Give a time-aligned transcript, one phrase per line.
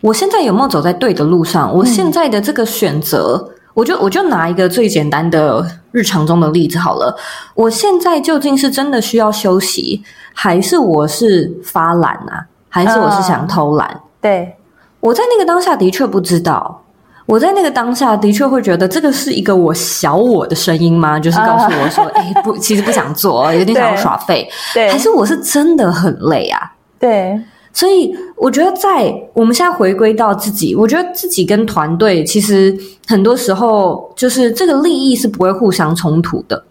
[0.00, 1.72] 我现在有没有走在对的路上？
[1.74, 7.14] 我现在的这个选择，我就我就拿一个最简单的日常中的例子好了。
[7.54, 10.02] 我现在究竟是真的需要休息，
[10.32, 12.46] 还是我是发懒啊？
[12.68, 14.00] 还是我是想偷懒？
[14.20, 14.56] 对，
[15.00, 16.82] 我在那个当下的确不知道。
[17.26, 21.16] 我在那个当下的确会觉得这个是一个我小我的声音吗？
[21.16, 24.48] 就是告诉我说，哎，不，其实不想做，有点想要耍废。
[24.74, 26.72] 对，还是我是真的很累啊？
[26.98, 27.40] 对，
[27.72, 36.62] 所以我觉得在我们现在回归到自己，我觉得自己跟团队其实很多时候就是这个利益是不会互相冲突的。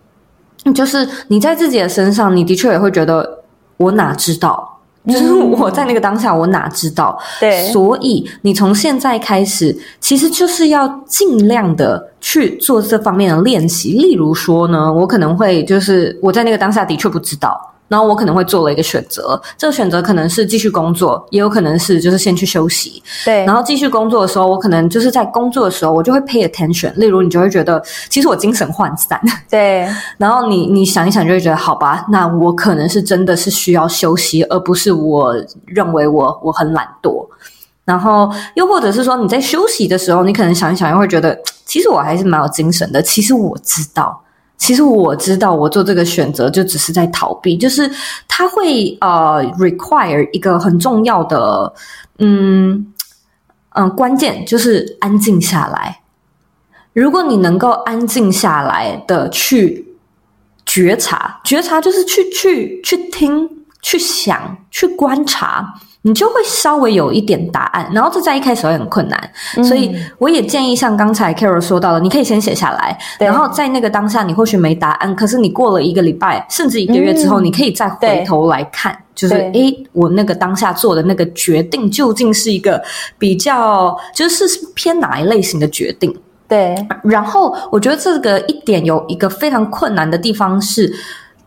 [0.75, 3.39] 就是你在自己的身上，你的确也会觉得
[3.77, 4.77] 我哪知道。
[5.07, 7.17] 就是我在那个当下，我哪知道？
[7.39, 13.93] 对，所以你从现在开始，其实就是要尽量的去做这方面的练习。
[13.93, 17.59] 例如说呢，我可能会就是我在那个当下的确不知道。
[17.89, 23.03] 然后我可能会做了一个选择，这个选择可能是继续工作，也有可能是就是先去休息。
[23.25, 23.43] 对。
[23.45, 26.93] 然后继续工作的时候，我可能就是在工作的时候，我就会 pay attention。
[26.93, 29.19] 例如，你就会觉得其实我精神涣散。
[29.49, 29.87] 对。
[30.17, 35.33] 然后你你想一想，就会觉得好吧，那我可能是真的是需要休息，而不是我
[35.65, 37.27] 认为我我很懒惰。
[37.85, 43.01] 然后又或者是说你在休息的时候，你可能想一想，又会觉得其实我还是蛮有精神的。
[43.01, 44.21] 其实我知道。
[44.59, 47.89] 其实我知道，我做这个选择就只是在逃避，就是
[48.27, 51.73] 它会呃 require 一个很重要的
[52.19, 52.85] 嗯
[53.69, 56.01] 嗯关键，就是安静下来。
[56.93, 59.87] 如果你能够安静下来的去
[60.65, 63.49] 觉察，觉察就是去去去听、
[63.81, 65.73] 去想、去观察。
[66.03, 69.31] 你就会稍微有一点答案，然后这在一开始会很困难，
[69.67, 82.81] 所以我也建议像刚才 Carol 说到的，你可以先写下来，然后在那个当下你或许没答案，可是你过了一个礼拜甚至一个月之后，你可以再回头来看，就是诶，我那个当下做的那个决定究竟是一个
[83.17, 86.15] 比较就是偏哪一类型的决定？
[86.47, 86.75] 对。
[87.03, 90.93] 然后我觉得这个一点有一个非常困难的地方是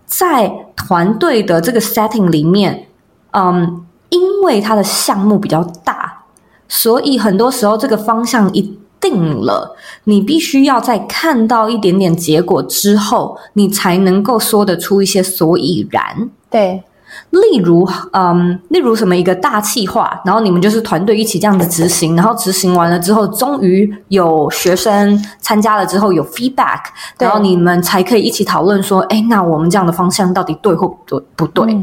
[0.05, 2.89] 在团队的这个 setting 里面，
[3.31, 3.87] 嗯。
[4.13, 6.25] 因为它的项目比较大，
[6.69, 9.75] 所以很多时候这个方向一定了，
[10.05, 16.29] 你必须要在看到一点点结果之后，你才能够说得出一些所以然。
[16.51, 16.83] 对。
[17.31, 26.81] 例如，嗯，例如什么一个大气化，然后你们就是团队一起这样子执行，然后执行完了之后，终于有学生参加了之后有 feedback，
[27.19, 31.77] 然后你们才可以一起讨论说，哎，那我们这样的方向到底对或不不对？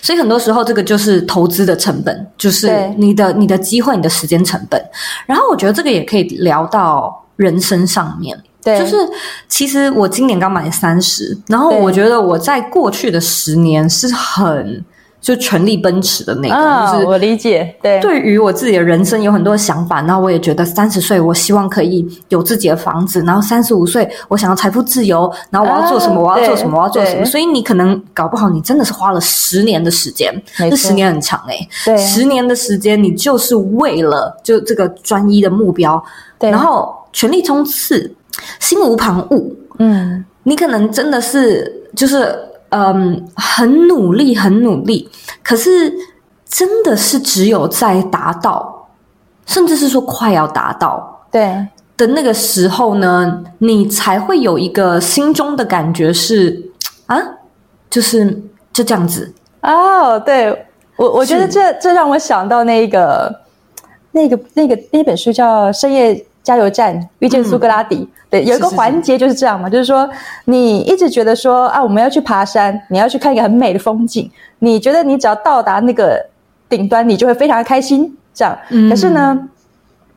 [0.00, 4.82] 所以很多时候这个就是投资的成本，就是你的你的机会、你的时间成本。
[5.26, 8.38] 然后我觉得这个也可以聊到人生上面。
[8.62, 8.96] 对，就是
[9.48, 14.84] 其实我今年刚满三十，然后我觉得我在过去的十年是很
[15.20, 17.74] 就全力奔驰的那个，就是我理解。
[17.80, 26.20] 对，对于我自己的人生有很多想法，那我也觉得三十岁我希望可以有自己的房子，然后三十五岁我想要财富自由，然后我要做什么？
[26.20, 26.76] 我要做什么？
[26.76, 27.24] 我要做什么？
[27.24, 36.02] 所以你可能搞不好你真的是花了十年的时间，这十年很长哎，对，十年的时间你就是为了就这个专一的目标，
[36.40, 38.12] 然后全力冲刺。
[38.60, 42.36] 心无旁骛，嗯，你可能真的是就是
[42.70, 45.08] 嗯很努力很努力，
[45.42, 45.92] 可是
[46.48, 48.88] 真的是只有在达到，
[49.46, 51.66] 甚至是说快要达到对。
[51.96, 56.70] 的那个时候呢，你才会有一个心中的感觉是
[57.06, 57.16] 啊，
[57.88, 58.42] 就是
[58.72, 59.32] 就这样子。
[59.62, 60.18] 哦。
[60.18, 60.66] 对。
[60.96, 63.40] 我我觉得这这让我想到那个
[64.12, 68.08] 那个那个那本书叫《深夜加油站》，遇见苏格拉底。
[68.28, 70.08] 对，有一个环节就是这样嘛，就是说
[70.46, 76.18] 你一直觉得说啊，我们要去爬山，你要去看一个很美的风景，你觉得你只要到达那个
[76.68, 78.16] 顶端，你就会非常的开心。
[78.34, 78.58] 这样，
[78.88, 79.38] 可是呢，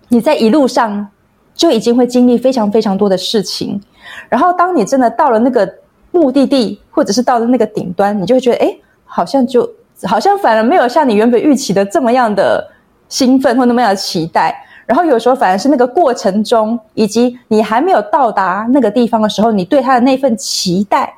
[0.07, 1.05] 你在一路上
[1.53, 3.81] 就已经会经历非常非常多的事情，
[4.29, 5.69] 然后当你真的到了那个
[6.11, 9.69] 目的地，或者是到了那个顶端，你就会觉得，哎，好像就
[10.03, 12.65] 好像反而没有像你原本预期的这么样的
[13.09, 14.64] 兴奋或那么样的期待。
[14.85, 21.13] 然后有时候反而是那个过程中，以及你还没有到达那个地方的时候，你对他的那份期待，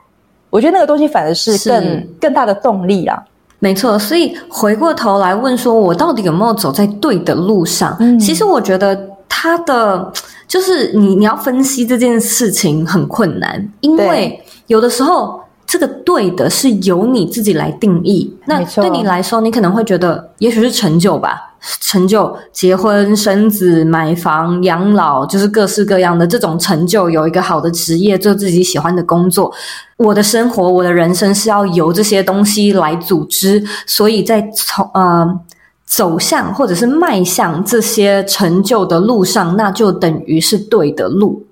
[0.50, 3.22] 我觉得那个东西反而是更更大的动力啊。
[3.60, 7.98] 没错，所以回过头来问说，我到底有没有走在对的路上？
[8.20, 8.98] 其实我觉得
[9.28, 10.14] 他的
[10.48, 18.34] 就是你你要分析这件事情很困难，因为有的时候这个对的是由你自己来定义。
[18.46, 21.44] 那对你来说，你可能会觉得也许是成就吧。
[21.82, 27.10] 成就结婚、生子、买房、养老，就是各式各样的这种成就。
[27.10, 29.52] 有一个好的职业，做自己喜欢的工作。
[29.98, 33.62] 我的生活，我的人生是要由这些东西来组织。
[33.86, 35.40] 所以在从呃，
[35.86, 41.44] 走向或者是迈向这些成就的路上，那就等于是对的路。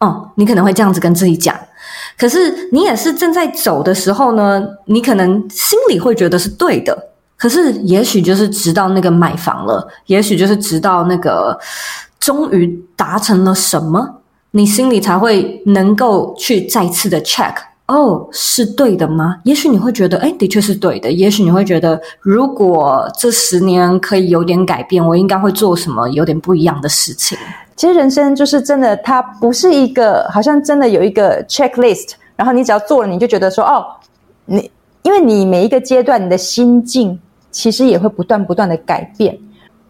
[0.00, 1.56] 哦，你可能会这样子跟自己讲，
[2.16, 6.96] 可是你也是正在走的时候呢，你可能心里会觉得是对的，
[7.36, 11.58] 可是也许就是直到那个买房了，也许就是直到那个
[12.20, 12.66] 终于
[12.96, 14.22] 达成了什么，
[14.52, 17.54] 你心里才会能够去再次的 check。
[17.86, 19.36] 哦，是对的吗？
[19.44, 21.12] 也许你会觉得，哎，的确是对的。
[21.12, 27.36] 也许你会觉得，如果这十年可以有点改变，我应该会做什么有点不一样的事情。
[27.76, 33.84] 其实人生就是真的，它不是一个好像真的有一个 checklist，然后你只要做了，你就觉得说，哦，
[34.46, 34.70] 你
[35.02, 37.20] 因为你每一个阶段你的心境
[37.50, 39.38] 其实也会不断不断的改变。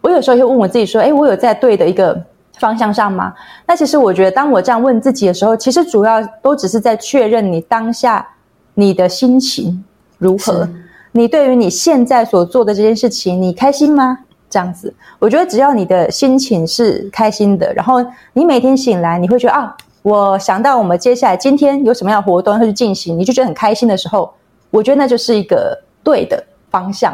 [0.01, 2.21] 我有时候会问我自己说，哎，我有在对的一个。
[2.59, 3.33] 方向上吗？
[3.67, 8.27] 那其实我觉得，当我这样问自己的时候，其实主要都只是在确认你当下
[8.73, 9.83] 你的心情
[10.17, 10.67] 如何，
[11.11, 14.19] 你对于你现在所做的这件事情，你开心吗？
[14.49, 24.33] 这样子，我觉得只要你的心情是开心的，然后你每天醒来，你会觉得啊，我想到我们接下来今天有什么样的活动会去进行，你就觉得很开心的时候，
[24.69, 27.13] 我觉得那就是一个对的方向。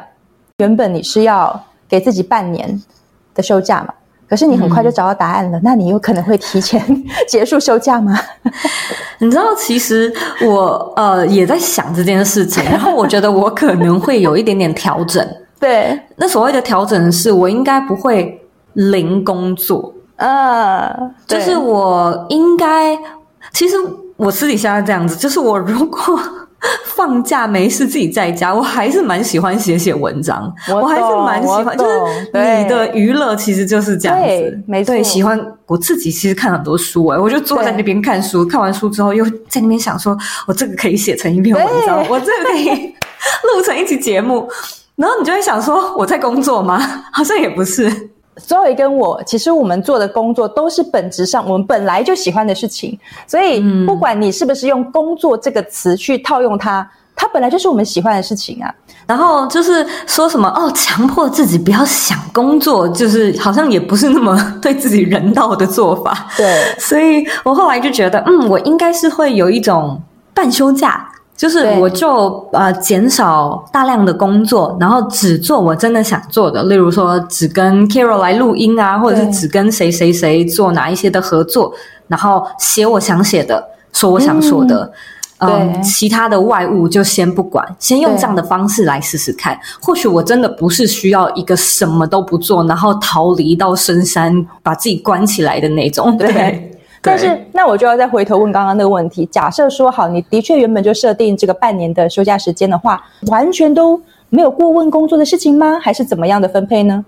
[0.57, 2.79] 原本你是要给自己半年
[3.33, 3.93] 的休假嘛？
[4.31, 6.81] 可是你很快就找到答案了，那你有可能会提前
[7.27, 8.17] 结束休假吗？
[9.19, 10.09] 你知道，其实
[10.45, 15.21] 我呃也在想这件事情， 然后我觉得我可能会有一点点调整。
[15.59, 18.41] 对，那所谓的调整是我应该不会
[18.75, 20.89] 零工作，呃，
[21.27, 22.97] 就是我应该，
[23.51, 23.75] 其实
[24.15, 26.17] 我私底下这样子，就是我如果。
[26.95, 30.53] 放假没事自己在家，我还是蛮喜欢写写文章。
[30.69, 31.99] 我还是蛮喜欢，就是
[32.33, 34.63] 你的娱乐其实就是这样子。
[34.67, 40.17] 没错，喜欢我自己其实看很多书哎，我就坐在那边看书，看完书之后又在那边想说，
[40.47, 42.69] 我这个可以写成一篇文章，我这个可以
[43.55, 44.47] 录成一期节目。
[44.95, 46.79] 然后你就会想说，我在工作吗？
[47.11, 47.91] 好像也不是。
[48.37, 52.97] 所以跟我，其实我们做的工作都是本质上我们本来就喜欢的事情。
[53.27, 58.73] 所以不管你是不是用“工作”这个词去套用它，它本来就是我们喜欢的事情啊。
[59.05, 66.27] 然后就是说什么哦，强迫自己不要想工作，就是好像也不是那么对自己人道的做法。
[66.37, 70.01] 对，所以我后来就觉得，嗯，我应该是会有一种
[70.33, 71.10] 半休假。
[71.41, 81.73] 就是我就呃减少大量的工作，然后只做我真的想做的，例如说只跟 Carol 来录音啊，或者是只跟谁谁谁做哪一些的合作，
[82.07, 84.91] 然后写我想写的，说我想说的，
[85.39, 89.59] 嗯，其他的外物就先不管，先用这样的方式来试试看。
[89.81, 96.77] 或许我真的不是需要一个什么都不做，然后逃离到深山把自己关起来的那种，对。
[97.03, 103.99] 但是，那我就要再回头问刚刚那个问题：假设说好，你的确原本就设定这个半年的休假时间的话，完全都
[104.29, 105.79] 没有过问工作的事情吗？
[105.81, 107.03] 还是怎么样的分配呢？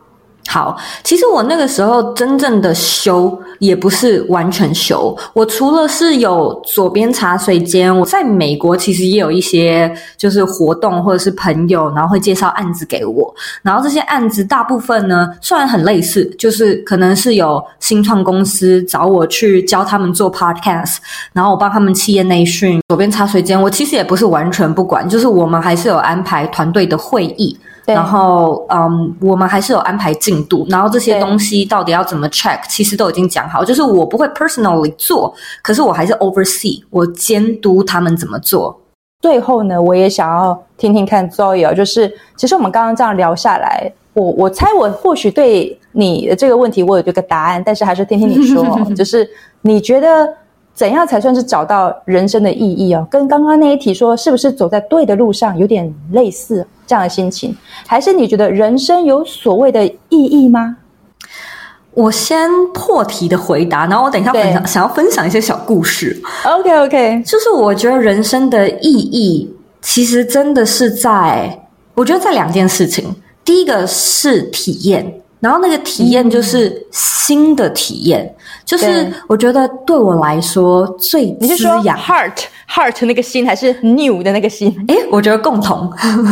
[0.47, 20.97] 好，其实我那个时候真正的休也不是完全休，我除了是有左边茶水间，我在美国其实也有一些就是活动或者是朋友，然后会介绍案子给我，然后这些案子大部分呢虽然很类似，就是可能是有新创公司找我去教他们做 podcast，
[21.31, 22.79] 然后我帮他们企业内训。
[22.89, 27.57] 左边茶水间，我其实也不是完全不管，就是我们还是有安排团队的会议。
[27.85, 33.63] 然后，嗯，我们还是有安排进度，然后这些东西到底要怎么 check，其实都已经讲好。
[33.63, 38.79] 就是我不会 personally 做，可是我还是 oversee，我监督他们怎么做。
[39.21, 49.29] 最后呢，我也想要听听看 Zoe，就是其实我们刚刚这样聊下来，我我猜我或许对你的这个问题我有这个答案，但是还是听听你说， 就是
[49.61, 50.33] 你觉得。
[50.73, 53.05] 怎样才算是找到人生的意义啊？
[53.09, 57.55] 跟刚刚那一题说，是不是走在对的路上，有点类似这样的心情？
[57.85, 60.77] 还是你觉得人生有所谓的意义吗？
[61.93, 66.19] 我先破题的回答，然后我等一下分享，想要分享一些小故事。
[66.43, 73.15] OK OK，就是我觉得人生的意义，其实真的是在，我觉得在两件事情。
[73.45, 75.21] 第一个是体验。
[75.43, 78.33] 然后那个体验就是新的体验，
[78.63, 81.97] 就是我觉得对我来说最滋养。
[81.97, 84.73] heart heart 那个心还是 new 的那个心？
[84.87, 85.89] 诶，我觉得共同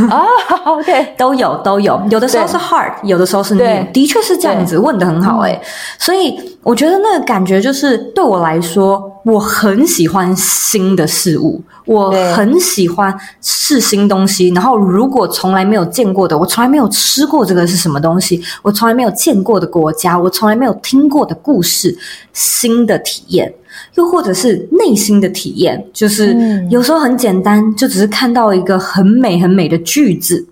[0.10, 0.26] 啊。
[0.66, 4.78] OK， 都有都有，有的时候是 heart，有的时候是 new，的确是这样子。
[4.78, 5.60] 问的很好，诶，
[6.00, 11.62] 所以我觉得那个感觉就是对我来说，我很喜欢新的事物。
[11.86, 21.98] 我很喜欢试新东西，然后如果从来没有见过的，我从来没有吃过这个是什么东西，我从来没有见过的国家，我从来没有听过的故事，
[22.32, 23.52] 新的体验，
[23.96, 26.36] 又或者是内心的体验，就是
[26.70, 30.48] 有时候很简单，就只是看到一个很美很美的句子，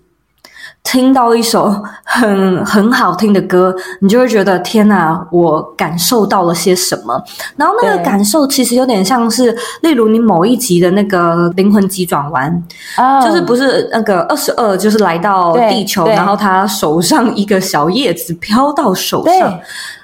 [0.83, 1.73] 听到一首
[2.03, 7.21] 很很好听的歌，你就会觉得天哪，我感受到了些什么。
[7.55, 12.63] 然后那个感受其实有点像是，例如你某一集的那个灵魂急转弯，
[12.95, 19.59] 啊就是不是那个二十二，就是来到地球，然后他手上一个小叶子飘到手上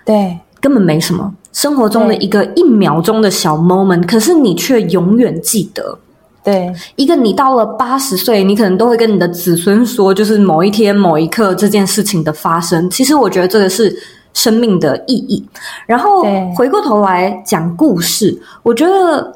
[0.06, 0.40] 对，对。
[0.62, 1.32] 根本没什么。
[1.56, 5.98] 生活中的一个一秒钟的小 moment，可是你却永远记得。
[6.44, 12.88] 对一个你到了八十岁，你可能都会跟你的子孙说，就是某一天某一刻这件事情的发生。
[12.90, 13.98] 其实我觉得这个是
[14.34, 15.44] 生命的意义。
[15.88, 16.24] 然后
[16.56, 19.36] 回过头来讲故事，我觉得，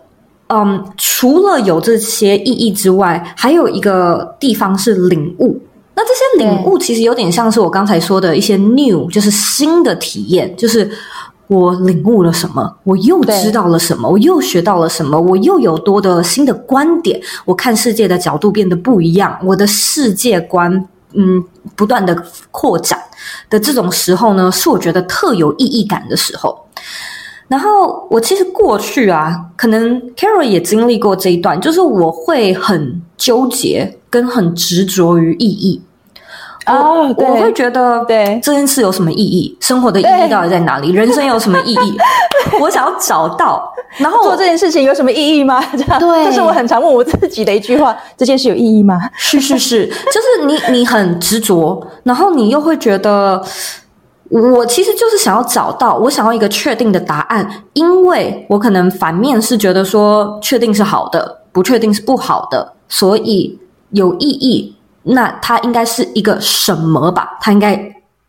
[0.50, 5.58] 嗯，除了有这些意义之外，还有一个地方是领悟。
[5.96, 10.90] 那这些领悟其实有点像是我刚才说的一些 new，就是新的体验，就是
[11.50, 21.44] 我领悟了什么，我又知道了什么，我又学到了什么，我又有多的新的观点，我看世界的角度变得不一样，我的世界观嗯
[21.75, 22.15] 不断的
[22.51, 23.00] 扩展
[23.50, 26.56] 的这种时候呢，是我觉得特有意义感的时候。
[27.48, 35.82] 然后我其实过去啊，可能 Carol 也经历过这一段，就是我会很纠结跟很执着于意义。
[36.70, 39.58] 哦，我对会觉得，对这件事有什么意义？
[39.60, 40.92] 生活的意义到底在哪里？
[40.94, 41.98] 人生有什么意义？
[42.60, 45.64] 我想要找到，然后做这件事情有什么意义吗？
[45.74, 49.00] 这样对这是我很常问我自己的一句话：这件事有意义吗？
[49.16, 53.42] 是是是， 就是你你很执着，然后你又会觉得，
[54.30, 63.60] 我其实就是想要找到，我想要一个确定的答案，因为我可能反面是觉得说，确定是好的，不确定是不好的，所以
[63.92, 67.38] 有意义，那它应该是一个什么吧？
[67.41, 67.79] 它应该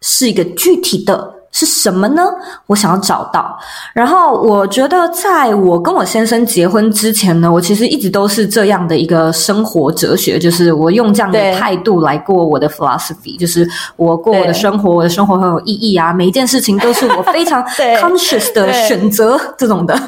[0.01, 1.35] 是一个具体的。
[1.53, 2.23] 是什么呢？
[2.69, 3.59] 我想要找到。
[3.93, 20.01] 然后我觉得，在我跟我先生结婚之前呢，我其实一直都是这样的一个生活哲学，就是我用这样的态度来过我的 philosophy，就是我过我的生活，我的生活很有意义啊，每一件事情都是我非常 对 conscious 的选择这种的。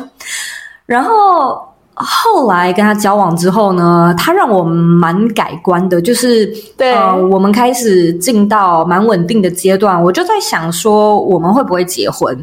[0.86, 1.60] 然后
[1.94, 6.46] 后来跟他交往之后呢，他让我蛮改观的，就是
[6.76, 12.36] 对呃，我们开始进到蛮稳定的阶段，我就在想说，我们会不会结婚？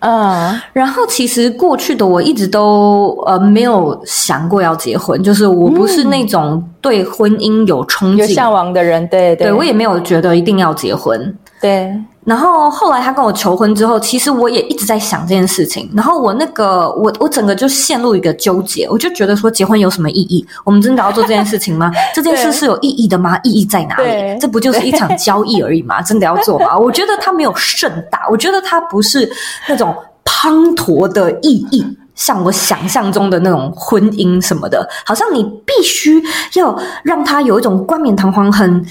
[0.00, 11.36] 嗯，然后其实过去的我一直都呃没有想过要结婚，就是我不是那种对婚姻有憧有憬，向往的人，对对我也没有觉得一定要结婚。
[11.60, 11.92] 对
[12.24, 15.90] 然后后来他跟我求婚之后，其实我也一直在想这件事情。
[15.94, 20.46] 然后我那个我我整个就陷入一个纠结，我就觉得说结婚有什么意义？
[20.62, 21.90] 我们真的要做这件事情吗？
[22.14, 23.38] 这件事是有意义的吗？
[23.42, 24.38] 意义在哪里对？
[24.40, 26.02] 这不就是一场交易而已吗？
[26.02, 26.76] 真的要做吗？
[26.78, 29.30] 我觉得它没有盛大，我觉得它不是
[29.66, 31.84] 那种滂沱的意义。
[32.14, 36.20] 像我想象中的那种婚姻什么的，好像你必须
[36.54, 38.84] 要让它有一种冠冕堂皇、很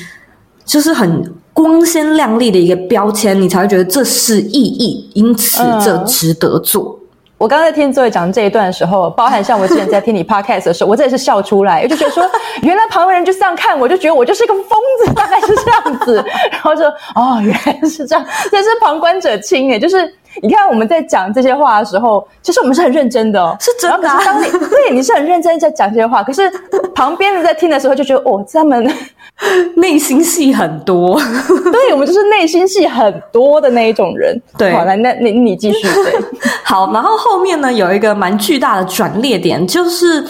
[0.65, 6.96] 就是很光鲜亮丽的一个标签，你才会觉得这是意义，因此嗯这值得做。
[7.40, 12.24] 我刚才听作业讲这一段的时候，包含像我之前在听你 podcast 的时候，我真的是笑出来，我就觉得说，
[12.62, 16.24] 原来旁边人就这样看，我就觉得我就是一个疯子，大概是这样子。
[16.52, 16.84] 然后就
[17.16, 24.17] 哦，原来是这样，这是旁观者清诶，就是 你看我们在讲这些话的时候，其实我们是很认真的哦，是真的啊。
[24.17, 26.50] 可是当你对你是很认真在讲这些话，可是
[26.94, 28.91] 旁边人在听的时候就觉得哦，他们
[29.77, 31.20] 内心戏很多，
[31.72, 34.39] 对我们就是内心戏很多的那一种人。
[34.58, 34.72] 对。
[34.74, 36.15] 好，来，那你你继续对。
[36.63, 40.25] 好，然后后面呢有一个蛮巨大的转捩点，就是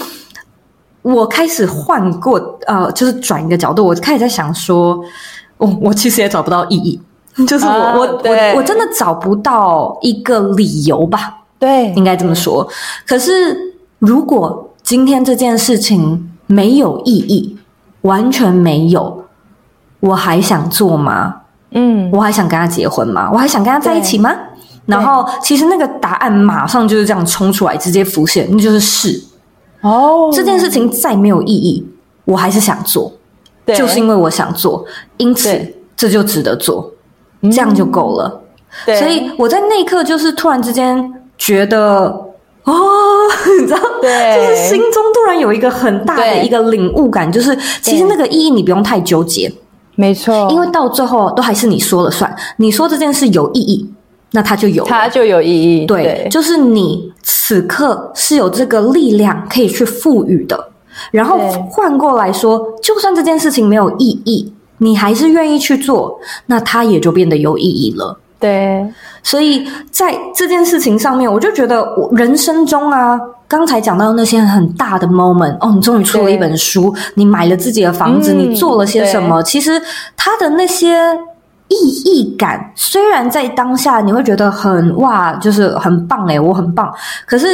[1.01, 4.99] 我开始换过呃，就是转一个角度，我开始在想说，
[5.57, 6.99] 我我其实也找不到意义，
[7.45, 11.91] 就是我、啊我我我真的找不到一个理由吧，对。
[11.93, 12.67] 应该这么说。
[13.05, 17.57] 可是如果今天这件事情没有意义，
[18.01, 19.25] 完全没有，
[19.99, 21.41] 我还想做吗？
[21.71, 23.29] 嗯，我还想跟他结婚吗？
[23.31, 24.33] 我还想跟他在一起吗？
[24.85, 29.21] 然后其实那个答案马上就是这样冲出来，直接浮现，那就是是
[29.81, 31.85] 哦，这件事情再没有意义，
[32.23, 33.11] 我还是想做，
[33.65, 33.75] 对。
[33.75, 34.85] 就是因为我想做，
[35.17, 36.89] 因此这就值得做，
[37.43, 38.41] 这样就够了。
[38.85, 42.05] 对所以我在那一刻就是突然之间觉得，
[42.63, 42.73] 哦，
[43.59, 49.51] 你知道，就是心中突然有一个很大的一个领悟感，就是其实那个意义你不用太纠结，
[49.95, 52.33] 没错，因为到最后都还是你说了算。
[52.57, 53.89] 你说这件事有意义，
[54.31, 54.83] 那它就有。
[54.83, 55.85] 它就有意义。
[55.85, 60.71] 对，就是你此刻是有这个力量可以去赋予的。
[61.11, 68.17] 然后对换过来说，就算这件事情没有意义，你还是愿意去做，那它也就变得有意义了。
[68.39, 68.85] 对
[69.23, 79.41] 所以在这件事情上面，我就觉得我人生中啊，刚才讲到那些很大的 moment，哦，你终于出了一本书，你买了自己的房子，你做了些什么？
[79.41, 79.81] 其实
[80.15, 80.95] 它的那些
[81.67, 86.93] 意义感，虽然在当下你会觉得很哇，就是很棒诶，我很棒。
[87.25, 87.47] 可是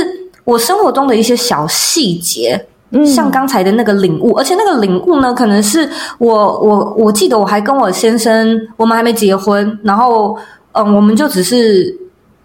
[0.44, 2.65] 我生活中的一些小细节，
[3.05, 10.38] 像刚才的那个领悟，而且那个领悟呢，可能是我我我记得我还跟我先生，我们还没结婚，然后
[10.73, 12.02] 嗯，我们就只是。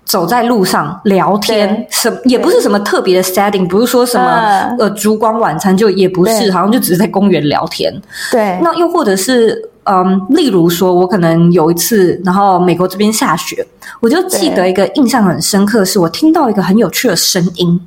[0.09, 7.95] 走在路上聊天，什也不是什么特别的 setting，不是说什么呃烛光晚餐，就也不是，好像就只是在公园聊天。
[8.33, 13.67] 对，那又或者是嗯，例如说，我可能有一次，然后美国这边下雪，
[14.01, 17.79] 我就记得一个印象很深刻，是我听到一个很有趣的声音。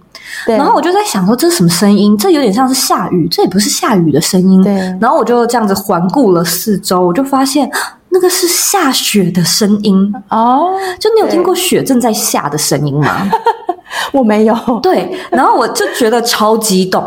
[0.45, 2.15] 然后我就在想说，这是什么声音？
[2.15, 4.63] 这有点像是下雨，这也不是下雨的声音。
[4.63, 7.67] 对，然后我就这样子环顾了四周，我就发现。
[8.13, 13.29] 那个是下雪的声音哦，就你有听过雪正在下的声音吗？
[14.11, 14.55] 我没有。
[14.83, 17.03] 对，然后我就觉得超激动，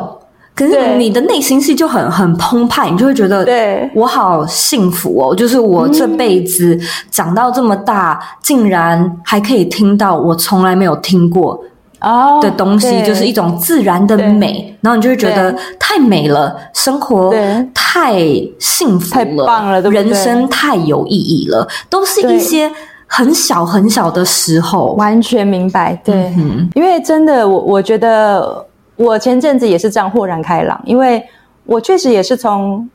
[0.54, 6.78] 可是你的内心戏就很很澎湃，你就会觉得，对我好幸福哦，就是我这辈子
[7.11, 11.61] 长到这么大，竟然还可以听到我从来没有听过。
[12.04, 17.34] 哦，的东西就是一种自然的美，然后你就会觉得太美了，生活
[17.73, 18.14] 太
[18.58, 22.70] 幸福了，太棒了，人生太有意义了，都是一些
[23.06, 25.99] 很小很小的时候，完全明白。
[26.04, 26.32] 对，
[26.75, 28.64] 因为真的，我我觉得
[28.96, 31.25] 我前阵子也是这样豁然开朗，因为
[31.64, 32.88] 我确实也是从。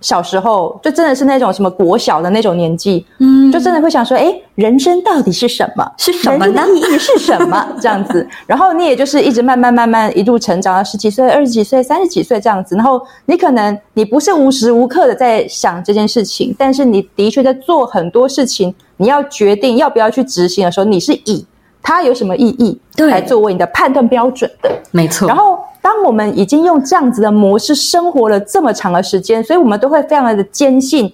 [0.00, 5.90] 小时候就真的是那种什么国小的那种年纪，嗯，就真的会想说，哎，人生到底是什么？
[5.98, 6.62] 是什么呢？
[6.74, 7.66] 意义是什么？
[7.80, 18.74] 这样子， 然后你也就是一直慢慢慢慢一路成长到十几岁、二十几岁、三十几岁这样子，然后你可能你不是无时无刻的在想这件事情，但是你的确在做很多事情。
[18.98, 21.44] 你要决定要不要去执行的时候，你是以
[21.82, 25.28] 它有什么意义来作为你的判断标准的，没错。
[25.28, 25.55] 然后。
[25.86, 31.06] 当我们已经用这样子的模式生活了这么长的时间，所以我们都会非常的坚信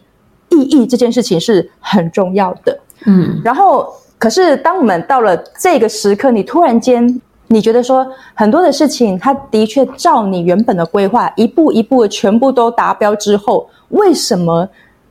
[0.49, 2.81] 意义这件事情是很重要的。
[3.05, 3.87] 嗯，然后
[4.17, 14.66] 可是当我们到了这个时刻，你突然间你觉得说很多的事情，它的确照你原本的规划一步一步的全部都达标之后，为什么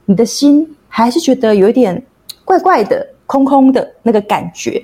[0.05, 2.03] 你的心还是觉得有一点
[2.43, 4.83] 怪怪的、空空的那个感觉？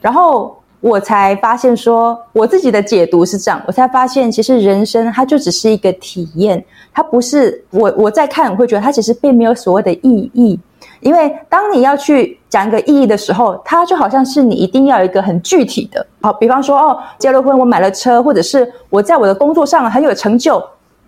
[0.00, 0.56] 然后。
[0.82, 10.58] 我才发现，说我自己的解读是这样，我才发现，其实人生它就只是一个体验，它不是我我在看，我会觉得它其实并没有所谓的意义。
[10.98, 20.60] 因为当你要去讲一个意义的时候，它就好像是你一定要有一个很具体的，好，比方说哦，结了婚，我买了车，或者是我在我的工作上很有成就，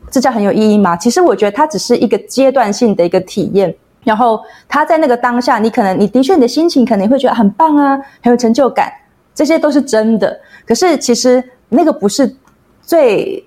[0.08, 0.96] 这叫很有意义吗？
[0.96, 8.92] 其实我觉得它只是一个阶段性的一个体验，然后它在那个当下，你可能你的确你的心情可能会觉得很棒啊，很有成就感。
[9.34, 12.34] 这些都是真的，可是其实那个不是
[12.80, 13.44] 最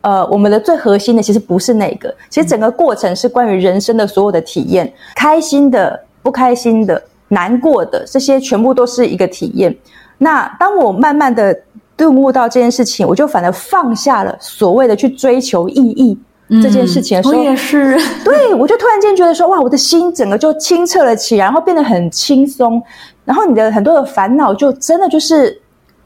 [0.00, 2.14] 呃，我们的最核心的，其实不是那个。
[2.30, 9.76] 其实整个过程是关于人生的所有的体验，开心的、不开心的、难过的，这些全部都是一个体验。
[10.18, 11.54] 那当我慢慢的
[11.96, 16.16] 顿悟到这件事情，我就反而放下了所谓的去追求意义
[16.62, 17.20] 这件事情。
[17.24, 22.80] 我也是，对我就突然间觉得说，哇，我的心整个就清澈了起来，然后变得很轻松。
[23.26, 25.60] 然后你的很多的烦恼就真的就是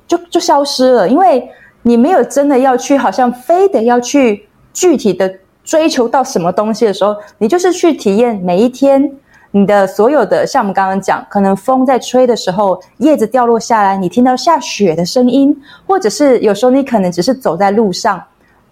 [0.09, 1.49] 就就消失了，因为
[1.83, 9.13] 你没有真的要去，好像非得要去具体的追求到什么东西的时候，你就是去体验每一天
[9.53, 15.57] 你的所有的，像我们刚刚讲，可能风在吹的时候，叶子掉落下来，你听到下雪的声音，
[15.87, 18.23] 或者是有时候你可能只是走在路上，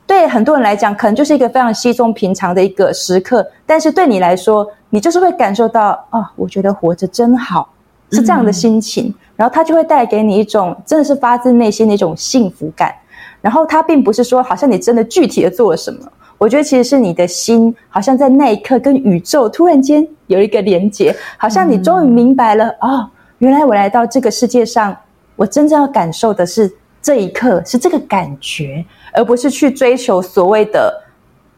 [0.07, 7.69] 对很多人来讲，可能就是一个非常稀松平常的一个时刻，但是对你来说，你就是会感受到啊，我觉得活着真好。
[8.11, 12.94] 是这样的心情，然后它就会带给你一种真的是发自内心的一种幸福感。
[13.40, 16.01] 然后它并不是说好像你真的具体的做了什么，
[16.38, 24.97] 我觉得其实是你的心好像在那一刻跟宇宙突然间有一个连接，好像你终于明白了哦，原来我来到这个世界上，
[25.37, 31.03] 我真正要感受的是这一刻，是这个感觉，而不是去追求所谓的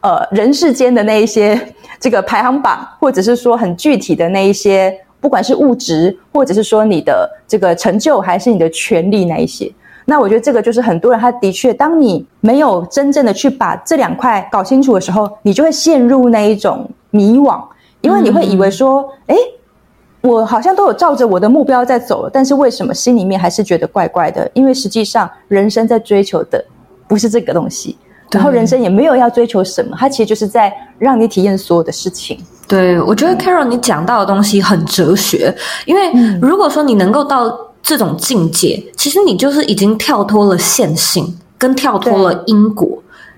[0.01, 1.59] 呃人世间的那一些
[1.99, 4.95] 这个排行榜，或者是说很具体的那一些。
[5.21, 9.71] 不管是物质，或者是说你的这个成就，还是你的权利那一些，
[10.05, 17.61] 那我觉得这个就是很多人他的确，当你没有真正的去把这两块搞清楚的时候，你就会陷入那一种迷惘，
[18.01, 19.35] 因为你会以为说，哎，
[20.21, 24.49] 我好像都有照着我的目标在走，但是为什么心里面还是觉得怪怪的？
[24.55, 26.65] 因为实际上人生在追求的
[27.07, 27.95] 不是这个东西，
[28.31, 32.39] 然后人生也没有要追求什么，它其实就是在让你体验所有的事情。
[32.71, 35.53] 对，我觉得 Carol 你讲到的东西很哲学，
[35.85, 36.09] 因为
[36.41, 37.53] 如果说你能够到
[37.83, 42.87] 这种境界，其实你就是已经跳脱了线性，跟跳脱了因果。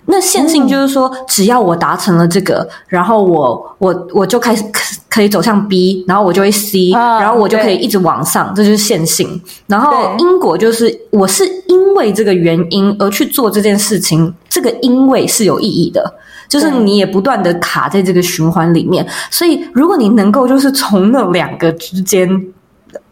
[0.06, 9.42] 那线性就是说，只要我达成了这个，然后我我我就开始可可以走向 B，然后我就会 C，、啊然后我就可以一直往上，这就是线性。
[9.66, 16.14] 然后因果就是我是因为这个原因而去做这件事情，这个因为是有意义的。
[16.54, 22.30] 就是你也不断的卡在这个循环里面，所以如果你能够就是从那两个之间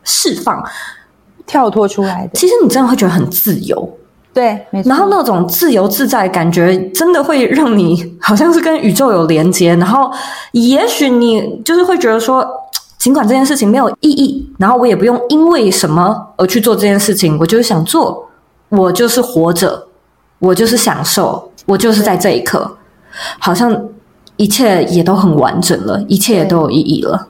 [0.03, 0.63] 释放，
[1.47, 3.97] 跳脱出来的，其实你真的会觉得很自由。
[4.31, 4.89] 对，没错。
[4.89, 9.75] 然后那种自由自在的感觉，真的会让你好像是跟宇宙有连接。
[9.77, 10.11] 然后，
[10.51, 12.47] 也许你就是会觉得说，
[12.99, 18.29] 尽管这件事情没有意义，然后我也不用因为什么而去做这件事情，我就是想做，
[18.69, 19.87] 我就是活着，
[20.37, 22.77] 我就是享受，我就是在这一刻，
[23.39, 23.89] 好像
[24.37, 27.27] 一切也都很完整了，一切也都有意义了。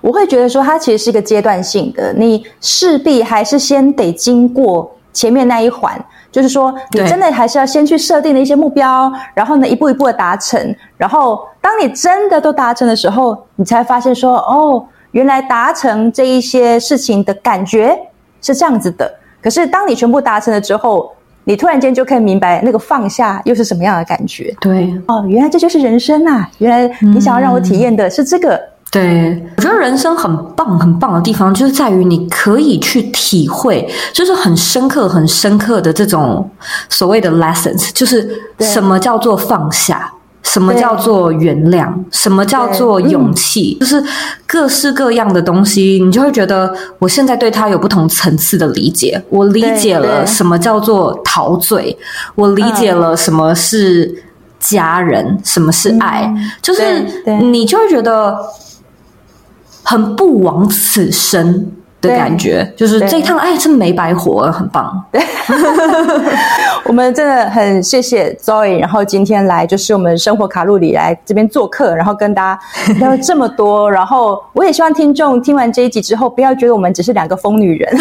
[0.00, 17.98] 我会觉得说，它其实是一个阶段性的，你势必还是先得经过前面那一环，就是说，你真的还是要先去设定的一些目标，然后呢，一步一步的达成，然后当你真的都达成的时候，你才发现说，哦，原来达成这一些事情的感觉
[18.42, 19.12] 是这样子的。
[19.42, 21.12] 可是当你全部达成了之后，
[21.44, 24.54] 你突然间就可以明白那个放下又是什么样的感觉。
[24.60, 26.48] 对，哦，原来这就是人生啊！
[26.58, 28.60] 原来你想要让我体验的是这个。
[28.90, 36.48] 对，我觉得人生很棒、很棒的地方，就是在于你可以去体会，就是很深刻、很深刻的这种
[36.88, 40.13] 所谓的 lessons，就是什么叫做放下。
[40.44, 41.92] 什么叫做原谅？
[42.10, 43.76] 什么叫做勇气？
[43.80, 44.02] 就是
[44.46, 49.20] 各式各样的东西，你就会觉得我现在对他有不同层次的理解。
[49.30, 51.96] 我理解了什么叫做陶醉，
[52.36, 54.22] 我理解了什么是
[54.60, 56.82] 家人，什么是爱，就是
[57.40, 58.38] 你就会觉得
[59.82, 61.72] 很不枉此生
[62.08, 65.02] 的感觉，就是对这一趟哎真没白活，很棒。
[65.10, 65.22] 对
[66.86, 77.94] 我们真的很谢谢 Zoe，然后今天来就是我们生活卡路里来这边做客，然后跟大家聊了这么多， 然后我也希望听众听完这一集之后，不要觉得我们只是两个疯女人，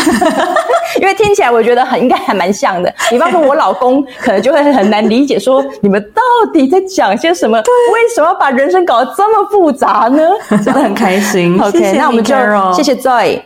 [1.02, 2.94] 因为听起来我觉得很应该还蛮像的。
[3.10, 7.58] 比方说，我老公可能就会很难理解，说你们到底在讲些什么？
[7.58, 10.22] 为什么要把人生搞得这么复杂呢？
[10.64, 11.60] 真的很开心。
[11.62, 12.36] OK，谢谢那我们就
[12.74, 13.42] 谢谢 Zoe。